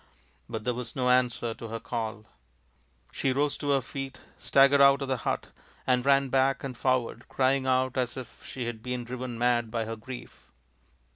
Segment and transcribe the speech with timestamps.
[0.49, 2.25] But there was no answer to her call.
[3.11, 5.49] She rose to her feet, staggered out of the hut,
[5.85, 9.85] and ran back and forward crying out as if she had been driven mad by
[9.85, 10.49] her grief.